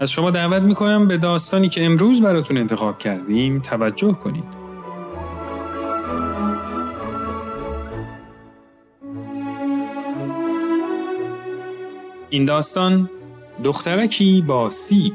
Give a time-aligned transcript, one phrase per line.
[0.00, 4.44] از شما دعوت می‌کنم به داستانی که امروز براتون انتخاب کردیم توجه کنید.
[12.30, 13.10] این داستان
[13.64, 15.14] دخترکی با سیب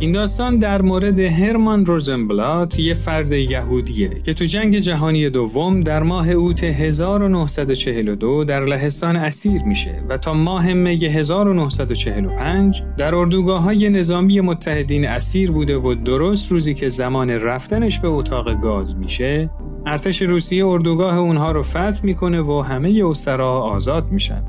[0.00, 6.02] این داستان در مورد هرمان روزنبلات یه فرد یهودیه که تو جنگ جهانی دوم در
[6.02, 13.90] ماه اوت 1942 در لهستان اسیر میشه و تا ماه می 1945 در اردوگاه های
[13.90, 19.50] نظامی متحدین اسیر بوده و درست روزی که زمان رفتنش به اتاق گاز میشه
[19.86, 24.44] ارتش روسیه اردوگاه اونها رو فتح می‌کنه و همه اسرا آزاد میشن.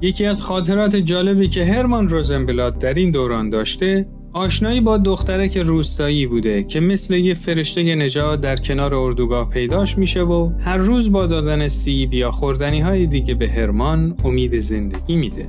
[0.00, 6.26] یکی از خاطرات جالبی که هرمان روزنبلات در این دوران داشته آشنایی با دخترک روستایی
[6.26, 11.26] بوده که مثل یه فرشته نجات در کنار اردوگاه پیداش میشه و هر روز با
[11.26, 15.48] دادن سیب یا خوردنی های دیگه به هرمان امید زندگی میده.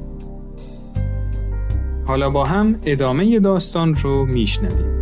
[2.08, 4.93] حالا با هم ادامه داستان رو میشنویم.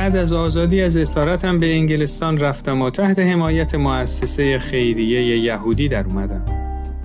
[0.00, 6.06] بعد از آزادی از اسارتم به انگلستان رفتم و تحت حمایت مؤسسه خیریه یهودی در
[6.06, 6.44] اومدم.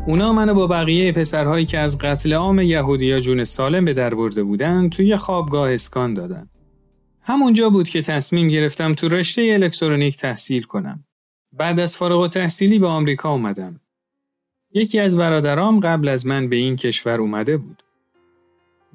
[0.08, 4.44] اونا منو با بقیه پسرهایی که از قتل عام یهودیا جون سالم به در برده
[4.44, 6.50] بودن توی خوابگاه اسکان دادن.
[7.22, 11.06] همونجا بود که تصمیم گرفتم تو رشته الکترونیک تحصیل کنم.
[11.54, 13.80] بعد از فارغ و تحصیلی به آمریکا اومدم.
[14.74, 17.85] یکی از برادرام قبل از من به این کشور اومده بود.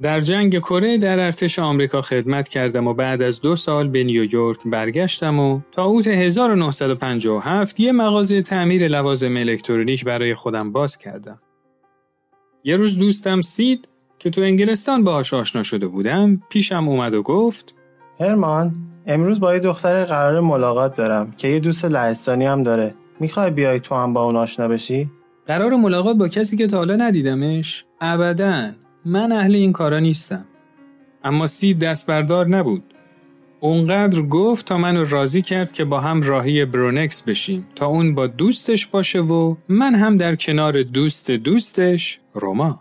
[0.03, 4.59] در جنگ کره در ارتش آمریکا خدمت کردم و بعد از دو سال به نیویورک
[4.67, 11.39] برگشتم و تا اوت 1957 یه مغازه تعمیر لوازم الکترونیک برای خودم باز کردم.
[12.65, 13.89] یه روز دوستم سید
[14.19, 17.75] که تو انگلستان باهاش آشنا شده بودم پیشم اومد و گفت
[18.21, 18.75] هرمان
[19.07, 23.81] امروز با یه دختر قرار ملاقات دارم که یه دوست لهستانی هم داره می‌خوای بیای
[23.81, 25.11] تو هم با اون آشنا بشی؟
[25.47, 28.73] قرار ملاقات با کسی که تا حالا ندیدمش؟ ابدا
[29.05, 30.45] من اهل این کارا نیستم.
[31.25, 32.83] اما سید دست بردار نبود.
[33.61, 38.27] اونقدر گفت تا منو راضی کرد که با هم راهی برونکس بشیم تا اون با
[38.27, 42.81] دوستش باشه و من هم در کنار دوست دوستش روما.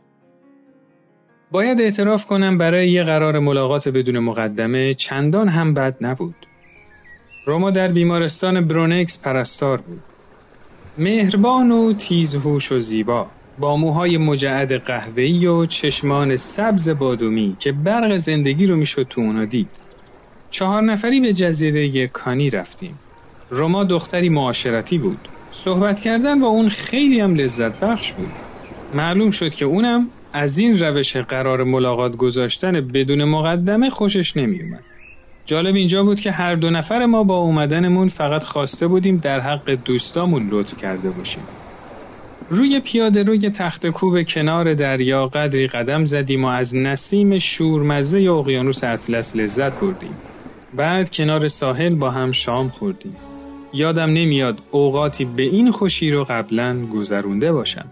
[1.52, 6.36] باید اعتراف کنم برای یه قرار ملاقات بدون مقدمه چندان هم بد نبود.
[7.46, 10.02] روما در بیمارستان برونکس پرستار بود.
[10.98, 13.28] مهربان و تیزهوش و زیبا.
[13.60, 19.46] با موهای مجعد قهوه‌ای و چشمان سبز بادومی که برق زندگی رو می‌شد تو اونا
[19.46, 19.70] دید.
[20.52, 23.00] چهار نفری به جزیره کانی رفتیم.
[23.50, 25.28] روما دختری معاشرتی بود.
[25.52, 28.32] صحبت کردن با اون خیلی هم لذت بخش بود.
[28.94, 34.84] معلوم شد که اونم از این روش قرار ملاقات گذاشتن بدون مقدمه خوشش نمیومد.
[35.46, 39.72] جالب اینجا بود که هر دو نفر ما با اومدنمون فقط خواسته بودیم در حق
[39.86, 41.44] دوستامون لطف کرده باشیم.
[42.52, 48.84] روی پیاده روی تخت کوب کنار دریا قدری قدم زدیم و از نسیم شورمزه اقیانوس
[48.84, 50.16] اطلس لذت بردیم.
[50.74, 53.16] بعد کنار ساحل با هم شام خوردیم.
[53.74, 57.86] یادم نمیاد اوقاتی به این خوشی رو قبلا گذرونده باشم.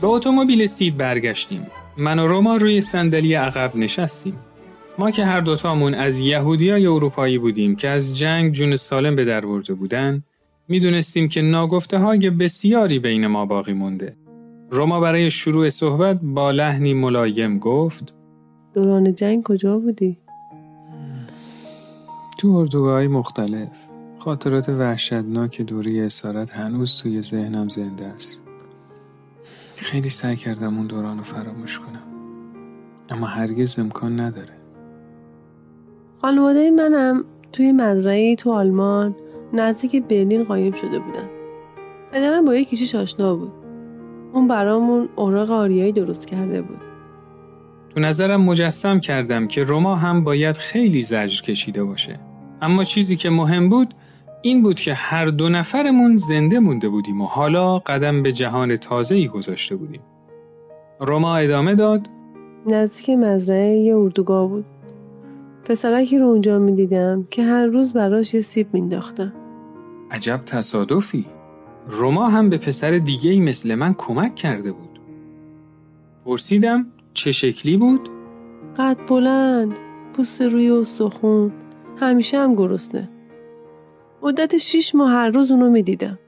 [0.00, 1.66] به اتومبیل سید برگشتیم.
[1.96, 4.34] من و روما روی صندلی عقب نشستیم.
[4.98, 9.40] ما که هر دوتامون از یهودیای اروپایی بودیم که از جنگ جون سالم به در
[9.40, 10.22] برده بودن،
[10.68, 14.16] می‌دونستیم که ناگفته های بسیاری بین ما باقی مونده.
[14.70, 18.14] روما برای شروع صحبت با لحنی ملایم گفت
[18.74, 20.18] دوران جنگ کجا بودی؟
[22.38, 23.68] تو اردوگاه مختلف
[24.18, 28.47] خاطرات وحشتناک دوری اسارت هنوز توی ذهنم زنده است.
[29.76, 32.02] خیلی سعی کردم اون دوران رو فراموش کنم.
[33.10, 34.52] اما هرگز امکان نداره.
[36.20, 39.16] خانواده منم توی مزرعه تو آلمان
[39.52, 41.28] نزدیک برلین قایم شده بودن.
[42.12, 43.52] پدرم با یک کشیش آشنا بود.
[44.32, 46.80] اون برامون اوراق آریایی درست کرده بود.
[47.94, 52.20] تو نظرم مجسم کردم که روما هم باید خیلی زجر کشیده باشه.
[52.62, 53.94] اما چیزی که مهم بود
[54.42, 59.28] این بود که هر دو نفرمون زنده مونده بودیم و حالا قدم به جهان تازه‌ای
[59.28, 60.00] گذاشته بودیم.
[61.00, 62.08] روما ادامه داد.
[62.66, 64.64] نزدیک مزرعه یه اردوگاه بود.
[65.64, 69.32] پسرکی رو اونجا می‌دیدم که هر روز براش یه سیب مینداختم
[70.10, 71.26] عجب تصادفی.
[71.86, 75.00] روما هم به پسر دیگه ای مثل من کمک کرده بود.
[76.24, 78.08] پرسیدم چه شکلی بود؟
[78.78, 79.78] قد بلند
[80.12, 81.52] پوست روی استخون
[81.96, 83.08] همیشه هم گرسنه.
[84.22, 86.18] مدت شیش ماه هر روز اونو می‌دیدم.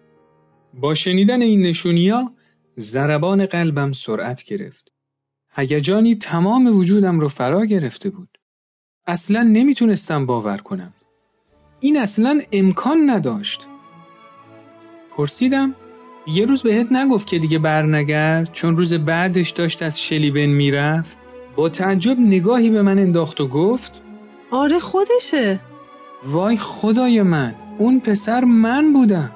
[0.74, 2.32] با شنیدن این نشونیا
[2.78, 4.92] ضربان قلبم سرعت گرفت.
[5.56, 8.38] هیجانی تمام وجودم رو فرا گرفته بود.
[9.06, 10.92] اصلا نمی‌تونستم باور کنم.
[11.80, 13.66] این اصلا امکان نداشت.
[15.16, 15.74] پرسیدم
[16.26, 21.18] یه روز بهت نگفت که دیگه برنگرد چون روز بعدش داشت از شلیبن می‌رفت؟
[21.56, 23.92] با تعجب نگاهی به من انداخت و گفت
[24.50, 25.60] آره خودشه.
[26.24, 27.54] وای خدای من.
[27.80, 29.30] اون پسر من بودم.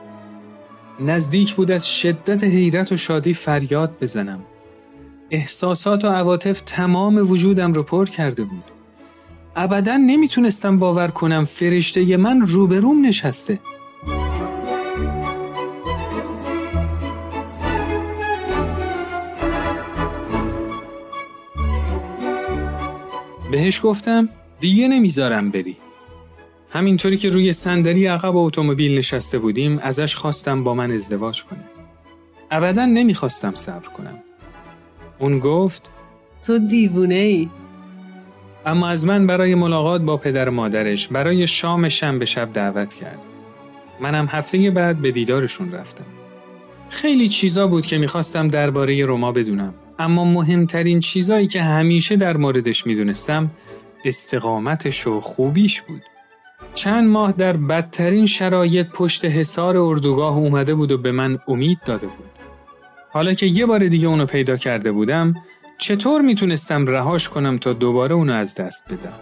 [1.00, 4.40] نزدیک بود از شدت حیرت و شادی فریاد بزنم.
[5.30, 8.64] احساسات و عواطف تمام وجودم رو پر کرده بود.
[9.56, 13.60] ابدا نمی‌تونستم باور کنم فرشته من روبروم نشسته.
[23.50, 24.28] بهش گفتم
[24.60, 25.76] دیگه نمی‌ذارم بری.
[26.74, 31.64] همینطوری که روی صندلی عقب اتومبیل نشسته بودیم ازش خواستم با من ازدواج کنه.
[32.50, 34.18] ابدا نمی‌خواستم صبر کنم.
[35.18, 35.90] اون گفت
[36.46, 37.48] تو دیوونه ای.
[38.66, 43.18] اما از من برای ملاقات با پدر مادرش برای شام شنبه شب دعوت کرد.
[44.00, 46.04] منم هفته بعد به دیدارشون رفتم.
[46.88, 49.74] خیلی چیزا بود که می‌خواستم درباره روما بدونم.
[49.98, 53.50] اما مهمترین چیزایی که همیشه در موردش می‌دونستم
[54.04, 56.02] استقامتش و خوبیش بود.
[56.74, 62.06] چند ماه در بدترین شرایط پشت حصار اردوگاه اومده بود و به من امید داده
[62.06, 62.30] بود.
[63.10, 65.34] حالا که یه بار دیگه اونو پیدا کرده بودم
[65.78, 69.12] چطور می‌تونستم رهاش کنم تا دوباره اونو از دست بدم؟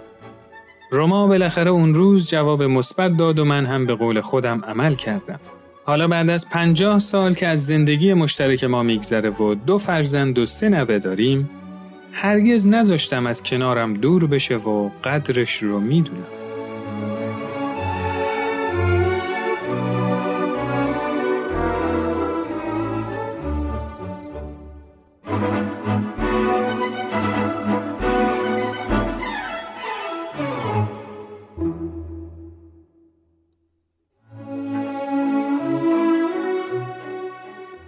[0.91, 5.41] روما بالاخره اون روز جواب مثبت داد و من هم به قول خودم عمل کردم.
[5.85, 10.47] حالا بعد از پنجاه سال که از زندگی مشترک ما میگذره و دو فرزند و
[10.47, 11.51] سه نوه داریم
[12.13, 16.42] هرگز نذاشتم از کنارم دور بشه و قدرش رو می‌دونم.